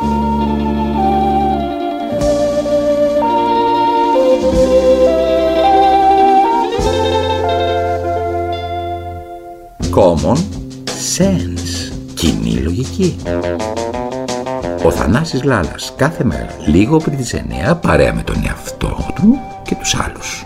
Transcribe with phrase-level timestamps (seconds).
[0.00, 0.08] Common
[11.18, 11.92] sense.
[12.14, 13.16] Κοινή λογική.
[14.84, 19.74] Ο Θανάσης Λάλας κάθε μέρα λίγο πριν τις 9 παρέα με τον εαυτό του και
[19.74, 20.44] τους άλλους.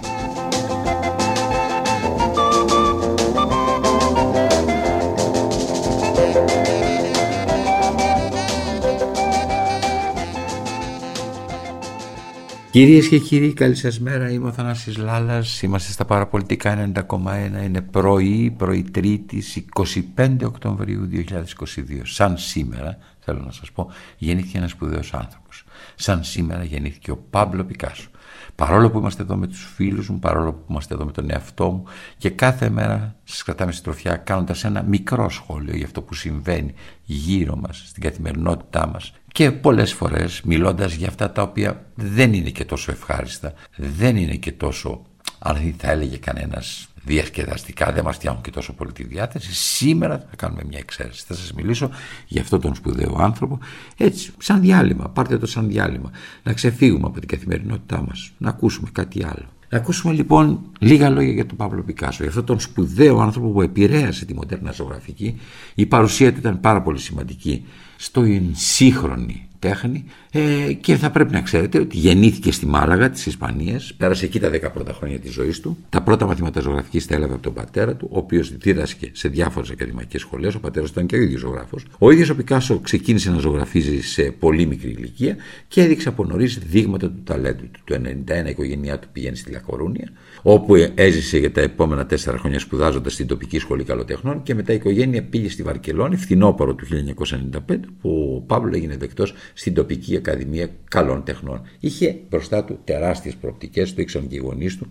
[12.71, 14.31] Κυρίες και κύριοι, καλή σας μέρα.
[14.31, 15.63] Είμαι ο Θανάσης Λάλας.
[15.63, 17.63] Είμαστε στα παραπολιτικά 90,1.
[17.65, 22.05] Είναι πρωί, πρωί Τρίτης, 25 Οκτωβρίου 2022.
[22.05, 25.65] Σαν σήμερα, θέλω να σας πω, γεννήθηκε ένας σπουδαίος άνθρωπος.
[25.95, 28.11] Σαν σήμερα γεννήθηκε ο Πάμπλο Πικάσο.
[28.61, 31.71] Παρόλο που είμαστε εδώ με τους φίλους μου, παρόλο που είμαστε εδώ με τον εαυτό
[31.71, 31.85] μου
[32.19, 36.75] και κάθε μέρα σας κρατάμε στη τροφιά κάνοντας ένα μικρό σχόλιο για αυτό που συμβαίνει
[37.05, 42.51] γύρω μας, στην καθημερινότητά μας και πολλές φορές μιλώντας για αυτά τα οποία δεν είναι
[42.51, 45.03] και τόσο ευχάριστα, δεν είναι και τόσο,
[45.39, 49.55] αν θα έλεγε κανένας, διασκεδαστικά, δεν μας φτιάχνουν και τόσο πολύ τη διάθεση.
[49.55, 51.25] Σήμερα θα κάνουμε μια εξαίρεση.
[51.27, 51.91] Θα σας μιλήσω
[52.27, 53.59] για αυτόν τον σπουδαίο άνθρωπο,
[53.97, 55.09] έτσι, σαν διάλειμμα.
[55.09, 56.11] Πάρτε το σαν διάλειμμα.
[56.43, 59.49] Να ξεφύγουμε από την καθημερινότητά μας, να ακούσουμε κάτι άλλο.
[59.69, 63.63] Να ακούσουμε λοιπόν λίγα λόγια για τον Παύλο Πικάσο, για αυτόν τον σπουδαίο άνθρωπο που
[63.63, 65.41] επηρέασε τη μοντέρνα ζωγραφική.
[65.75, 67.65] Η παρουσία του ήταν πάρα πολύ σημαντική
[67.97, 73.95] στο σύγχρονη τέχνη ε, και θα πρέπει να ξέρετε ότι γεννήθηκε στη Μάλαγα της Ισπανίας,
[73.97, 75.77] πέρασε εκεί τα 10 πρώτα χρόνια της ζωής του.
[75.89, 79.71] Τα πρώτα μαθήματα ζωγραφικής τα έλαβε από τον πατέρα του, ο οποίος δίδασκε σε διάφορες
[79.71, 80.55] ακαδημαϊκές σχολές.
[80.55, 81.85] Ο πατέρας του ήταν και ο ίδιος ζωγράφος.
[81.99, 85.37] Ο ίδιος ο Πικάσο ξεκίνησε να ζωγραφίζει σε πολύ μικρή ηλικία
[85.69, 87.81] και έδειξε από νωρίς δείγματα του ταλέντου του.
[87.85, 90.09] Το 1991 η οικογένειά του πηγαίνει στη Λακορούνια,
[90.43, 94.75] όπου έζησε για τα επόμενα τέσσερα χρόνια σπουδάζοντας στην τοπική σχολή καλλοτεχνών και μετά η
[94.75, 96.87] οικογένεια πήγε στη Βαρκελόνη, φθινόπωρο του
[97.17, 97.59] 1995,
[98.01, 101.63] που ο Παύλο έγινε δεκτός στην τοπική Ακαδημία Καλών Τεχνών.
[101.81, 104.89] Είχε μπροστά του τεράστιες προοπτικές, το ήξεραν και οι γονείς του.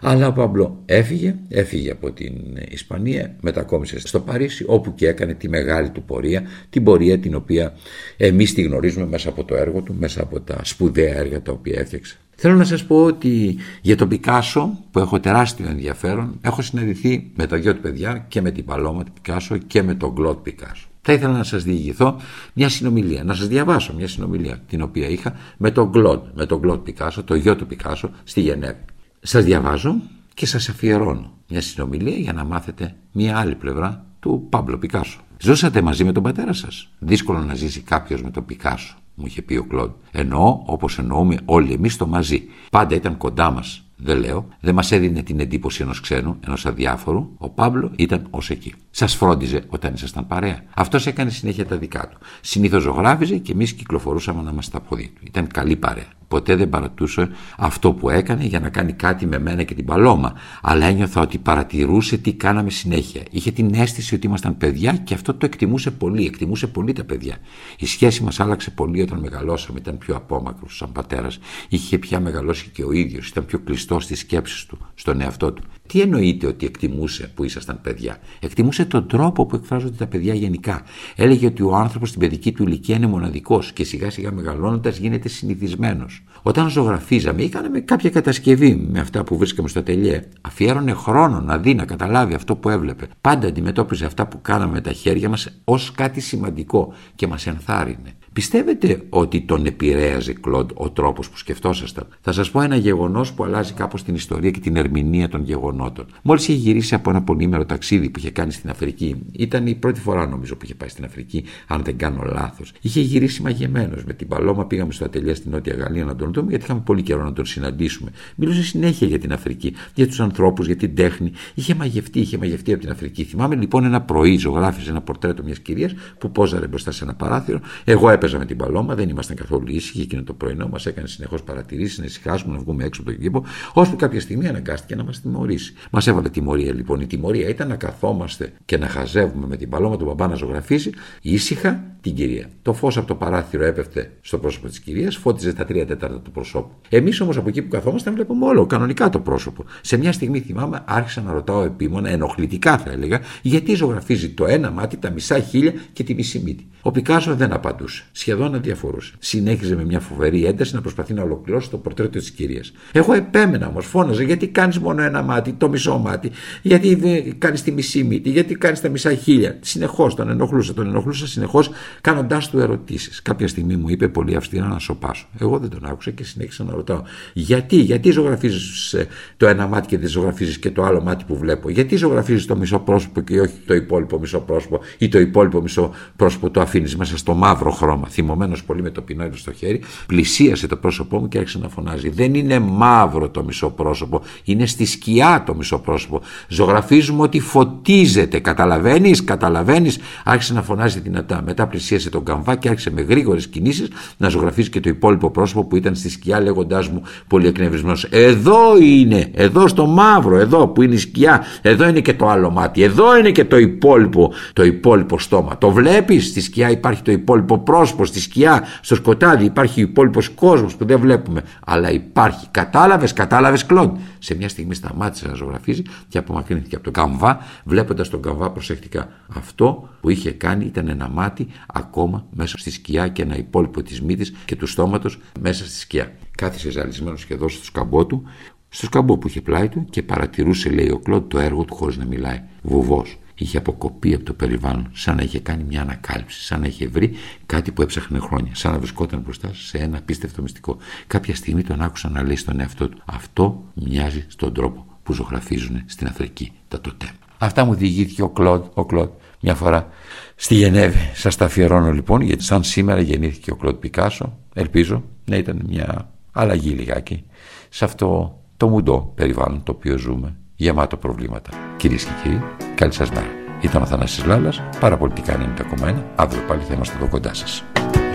[0.00, 2.34] Αλλά ο Παύλο έφυγε, έφυγε από την
[2.68, 7.74] Ισπανία, μετακόμισε στο Παρίσι, όπου και έκανε τη μεγάλη του πορεία, την πορεία την οποία
[8.16, 11.80] εμείς τη γνωρίζουμε μέσα από το έργο του, μέσα από τα σπουδαία έργα τα οποία
[11.80, 12.18] έφτιαξε.
[12.40, 17.46] Θέλω να σας πω ότι για τον Πικάσο που έχω τεράστιο ενδιαφέρον έχω συναντηθεί με
[17.46, 20.88] τα δυο του παιδιά και με την Παλώμα του Πικάσο και με τον Κλοντ Πικάσο.
[21.10, 22.20] Θα ήθελα να σας διηγηθώ
[22.52, 26.60] μια συνομιλία, να σας διαβάσω μια συνομιλία την οποία είχα με τον Κλοντ, με τον
[26.60, 28.84] Κλοντ Πικάσο, το γιο του Πικάσο στη Γενέβη.
[29.20, 29.94] Σας διαβάζω
[30.34, 35.20] και σας αφιερώνω μια συνομιλία για να μάθετε μια άλλη πλευρά του Πάμπλο Πικάσο.
[35.40, 36.88] Ζούσατε μαζί με τον πατέρα σας.
[36.98, 39.90] Δύσκολο να ζήσει κάποιος με τον Πικάσο μου είχε πει ο Κλοντ.
[40.10, 42.44] Εννοώ όπως εννοούμε όλοι εμείς το μαζί.
[42.70, 43.82] Πάντα ήταν κοντά μας.
[44.00, 47.28] Δεν λέω, δεν μας έδινε την εντύπωση ενός ξένου, ενός αδιάφορου.
[47.38, 48.74] Ο Πάμπλο ήταν ως εκεί.
[48.90, 50.62] Σας φρόντιζε όταν ήσασταν παρέα.
[50.74, 52.18] Αυτός έκανε συνέχεια τα δικά του.
[52.40, 55.20] Συνήθως ζωγράφιζε και εμείς κυκλοφορούσαμε να είμαστε στα πόδια του.
[55.26, 56.16] Ήταν καλή παρέα.
[56.28, 60.32] Ποτέ δεν παρατούσε αυτό που έκανε για να κάνει κάτι με μένα και την Παλώμα.
[60.62, 63.22] Αλλά ένιωθα ότι παρατηρούσε τι κάναμε συνέχεια.
[63.30, 66.26] Είχε την αίσθηση ότι ήμασταν παιδιά και αυτό το εκτιμούσε πολύ.
[66.26, 67.36] Εκτιμούσε πολύ τα παιδιά.
[67.78, 69.78] Η σχέση μας άλλαξε πολύ όταν μεγαλώσαμε.
[69.78, 71.38] Ήταν πιο απόμακρος σαν πατέρας.
[71.68, 73.28] Είχε πια μεγαλώσει και ο ίδιος.
[73.28, 75.62] Ήταν πιο κλειστός στις σκέψεις του, στον εαυτό του.
[75.86, 80.82] Τι εννοείται ότι εκτιμούσε που ήσασταν παιδιά; Εκτιμούσε τον τρόπο που εκφράζονται τα παιδιά γενικά.
[81.16, 85.28] Έλεγε ότι ο άνθρωπος στην παιδική του ηλικία είναι μοναδικός και σιγά σιγά μεγαλώνοντας γίνεται
[85.28, 86.22] συνηθισμένος.
[86.42, 91.58] Όταν ζωγραφίζαμε ή κάναμε κάποια κατασκευή με αυτά που βρίσκαμε στο τελειέ, αφιέρωνε χρόνο να
[91.58, 93.08] δει, να καταλάβει αυτό που έβλεπε.
[93.20, 98.17] Πάντα αντιμετώπιζε αυτά που κάναμε με τα χέρια μας ως κάτι σημαντικό και μας ενθάρρυνε.
[98.38, 103.44] Πιστεύετε ότι τον επηρέαζε, Κλοντ, ο τρόπος που σκεφτόσασταν; Θα σας πω ένα γεγονός που
[103.44, 106.06] αλλάζει κάπως την ιστορία και την ερμηνεία των γεγονότων.
[106.22, 110.00] Μόλις είχε γυρίσει από ένα πολύμερο ταξίδι που είχε κάνει στην Αφρική, ήταν η πρώτη
[110.00, 112.72] φορά νομίζω που είχε πάει στην Αφρική, αν δεν κάνω λάθος.
[112.80, 114.04] Είχε γυρίσει μαγεμένος.
[114.04, 117.02] Με την Παλώμα πήγαμε στο ατελείο στην Νότια Γαλλία να τον δούμε, γιατί είχαμε πολύ
[117.02, 118.10] καιρό να τον συναντήσουμε.
[118.36, 121.32] Μιλούσε συνέχεια για την Αφρική, για τους ανθρώπους, για την τέχνη.
[121.54, 123.24] Είχε μαγευτεί, είχε μαγευτεί από την Αφρική.
[123.24, 127.60] Θυμάμαι λοιπόν ένα πρωί ζωγράφιζε ένα πορτρέτο μιας κυρίας που πόζαρε μπροστά σε ένα παράθυρο.
[127.84, 131.42] Εγώ έπαιζα με την Παλώμα, δεν ήμασταν καθόλου ήσυχοι εκείνο το πρωινό, μας έκανε συνεχώς
[131.42, 135.20] παρατηρήσεις, να ησυχάσουμε, να βγούμε έξω από τον κήπο, ώσπου κάποια στιγμή αναγκάστηκε να μας
[135.20, 135.74] τιμωρήσει.
[135.90, 137.00] Μας έβαλε τιμωρία λοιπόν.
[137.00, 140.92] Η τιμωρία ήταν να καθόμαστε και να χαζεύουμε με την Παλώμα του μπαμπά να ζωγραφίσει
[141.22, 142.48] ήσυχα την κυρία.
[142.62, 146.30] Το φως από το παράθυρο έπεφτε στο πρόσωπο της κυρίας, φώτιζε τα τρία τέταρτα του
[146.30, 146.70] προσώπου.
[146.88, 149.64] Εμείς όμως από εκεί που καθόμασταν βλέπουμε όλο κανονικά το πρόσωπο.
[149.80, 154.70] Σε μια στιγμή θυμάμαι άρχισα να ρωτάω επίμονα, ενοχλητικά θα έλεγα, γιατί ζωγραφίζει το ένα
[154.70, 156.66] μάτι, τα μισά χίλια και τη μισή μύτη.
[156.82, 158.04] Ο Πικάσο δεν απαντούσε.
[158.12, 159.14] Σχεδόν αδιαφορούσε.
[159.18, 162.72] Συνέχιζε με μια φοβερή ένταση να προσπαθεί να ολοκληρώσει το πορτρέτο της κυρίας.
[162.92, 166.30] Εγώ επέμενα όμως, φώναζα γιατί κάνεις μόνο ένα μάτι, το μισό μάτι,
[166.62, 169.58] γιατί δεν κάνεις τη μισή μύτη, γιατί κάνεις τα μισά χίλια.
[169.60, 173.22] Συνεχώς τον ενοχλούσα, τον ενοχλούσα συνεχώς κάνοντάς του ερωτήσεις.
[173.22, 175.26] Κάποια στιγμή μου είπε πολύ αυστηρά να σοπάσω.
[175.38, 177.02] Εγώ δεν τον άκουσα και συνέχισα να ρωτάω.
[177.32, 179.06] Γιατί, γιατί ζωγραφίζεις ε,
[179.36, 182.56] το ένα μάτι και δεν ζωγραφίζεις και το άλλο μάτι που βλέπω; Γιατί ζωγραφίζεις το
[182.56, 186.96] μισό πρόσωπο και όχι το υπόλοιπο μισό πρόσωπο ή το υπόλοιπο μισό πρόσωπο το αφήνεις
[186.96, 191.28] μέσα στο μαύρο χρώμα; Θυμωμένος πολύ με το πινόιδο στο χέρι, πλησίασε το πρόσωπό μου
[191.28, 192.08] και άρχισε να φωνάζει.
[192.08, 196.20] Δεν είναι μαύρο το μισό πρόσωπο, είναι στη σκιά το μισό πρόσωπο.
[196.48, 198.38] Ζωγραφίζουμε ότι φωτίζεται.
[198.38, 199.98] Καταλαβαίνεις, καταλαβαίνεις.
[200.24, 201.42] Άρχισε να φωνάζει δυνατά.
[201.42, 205.64] Μετά πλησίασε τον καμβά και άρχισε με γρήγορες κινήσεις να ζωγραφίζει και το υπόλοιπο πρόσωπο
[205.64, 207.98] που ήταν στη σκιά, λέγοντάς μου πολύ εκνευρισμένο.
[208.10, 212.50] Εδώ είναι, εδώ στο μαύρο, εδώ που είναι η σκιά, εδώ είναι και το άλλο
[212.50, 215.58] μάτι, εδώ είναι και το υπόλοιπο, το υπόλοιπο στόμα.
[215.58, 220.28] Το βλέπεις, στη σκιά υπάρχει το υπόλοιπο πρόσωπο, στη σκιά, στο σκοτάδι υπάρχει ο υπόλοιπος
[220.28, 221.42] κόσμος που δεν βλέπουμε.
[221.64, 222.46] Αλλά υπάρχει.
[222.50, 223.96] Κατάλαβες, κατάλαβες κλοντ.
[224.18, 229.08] Σε μια στιγμή σταμάτησε να ζωγραφίζει και απομακρύνθηκε από τον καμβά, βλέποντας τον καμβά προσεκτικά.
[229.36, 234.02] Αυτό που είχε κάνει ήταν ένα μάτι ακόμα μέσα στη σκιά και ένα υπόλοιπο της
[234.02, 236.12] μύτης και του στόματος μέσα στη σκιά.
[236.36, 238.22] Κάθισε ζαλισμένος σχεδόν στο σκαμπό του,
[238.68, 241.96] στο σκαμπό που είχε πλάι του και παρατηρούσε, λέει ο Κλοντ, το έργο του χωρίς
[241.96, 242.42] να μιλάει.
[242.62, 243.18] Βουβός.
[243.34, 247.12] Είχε αποκοπεί από το περιβάλλον, σαν να είχε κάνει μια ανακάλυψη, σαν να είχε βρει
[247.46, 250.76] κάτι που έψαχνε χρόνια, σαν να βρισκόταν μπροστά σε ένα απίστευτο μυστικό.
[251.06, 255.82] Κάποια στιγμή τον άκουσα να λέει στον εαυτό του: Αυτό μοιάζει στον τρόπο που ζωγραφίζουν
[255.86, 257.10] στην Αφρική τα τοτέμ.
[257.38, 259.10] Αυτά μου διηγήθηκε ο Κλοντ, ο Κλοντ
[259.40, 259.88] μια φορά
[260.34, 261.10] στη Γενέβη.
[261.14, 264.38] Σας τα αφιερώνω λοιπόν, γιατί σαν σήμερα γεννήθηκε ο Κλοντ Πικάσο.
[264.54, 267.24] Ελπίζω να ήταν μια αλλαγή λιγάκι
[267.68, 271.50] σε αυτό το μουντό περιβάλλον το οποίο ζούμε, γεμάτο προβλήματα.
[271.76, 272.42] Κυρίες και κύριοι,
[272.74, 273.26] καλή σας μέρα.
[273.60, 276.04] Ήταν ο Θανάσης Λάλλας, παραπολιτικά 90,1.
[276.14, 277.64] Αύριο πάλι θα είμαστε εδώ κοντά σας.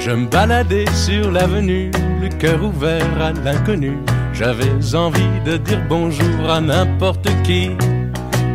[0.06, 1.90] Je me baladais sur l'avenue,
[2.24, 3.94] le cœur ouvert à l'inconnu.
[4.40, 4.74] J'avais
[5.06, 7.93] envie de dire bonjour à n'importe qui.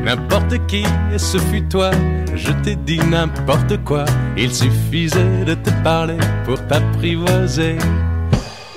[0.09, 0.85] N'importe qui,
[1.19, 1.91] ce fut toi,
[2.35, 4.07] je t'ai dit n'importe quoi.
[4.39, 6.17] Il suffisait de te parler
[6.47, 7.77] pour t'apprivoiser.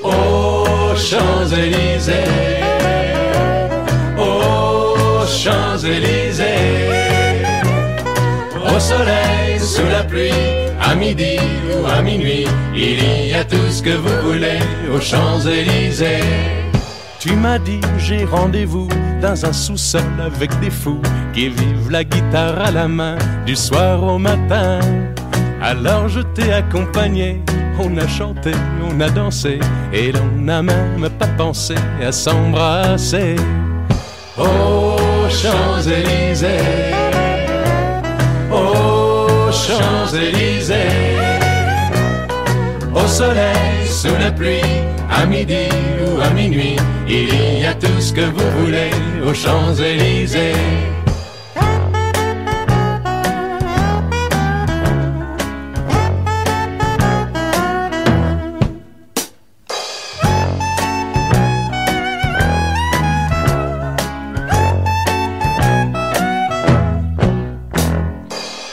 [0.04, 2.28] Aux Champs-Élysées,
[4.18, 6.44] aux Champs-Élysées,
[8.66, 10.34] au soleil, sous la pluie,
[10.82, 11.38] à midi
[11.74, 12.46] ou à minuit,
[12.76, 14.60] il y a tout ce que vous voulez
[14.94, 16.71] aux Champs-Élysées.
[17.22, 18.88] Tu m'as dit j'ai rendez-vous
[19.22, 21.04] dans un sous-sol avec des fous
[21.36, 23.16] qui vivent la guitare à la main
[23.46, 24.80] du soir au matin.
[25.62, 27.40] Alors je t'ai accompagné,
[27.80, 28.54] on a chanté,
[28.84, 29.60] on a dansé
[29.94, 33.36] et l'on n'a même pas pensé à s'embrasser.
[34.36, 36.48] Aux Champs-Élysées,
[38.52, 41.11] aux Champs-Élysées,
[43.04, 44.62] au soleil, sous la pluie,
[45.10, 45.68] à midi
[46.06, 46.76] ou à minuit,
[47.08, 48.92] il y a tout ce que vous voulez
[49.26, 50.54] aux Champs-Élysées.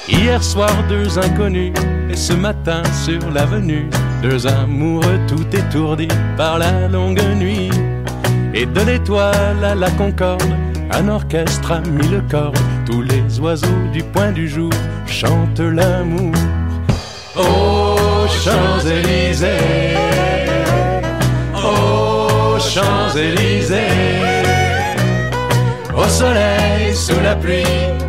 [0.09, 1.73] Hier soir, deux inconnus,
[2.11, 3.89] et ce matin sur l'avenue,
[4.23, 7.71] deux amoureux tout étourdis par la longue nuit.
[8.55, 10.43] Et de l'étoile à la concorde,
[10.91, 12.53] un orchestre a mis le corps.
[12.87, 14.71] Tous les oiseaux du point du jour
[15.07, 16.35] chantent l'amour.
[17.37, 19.95] Aux Champs-Élysées,
[21.55, 23.77] aux Champs-Élysées,
[25.97, 27.63] au soleil, sous la pluie,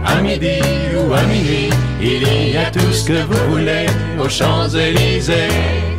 [0.05, 0.59] à midi
[0.95, 1.69] ou à minuit,
[2.01, 3.85] il y a tout ce que vous voulez
[4.19, 5.98] aux Champs-Élysées.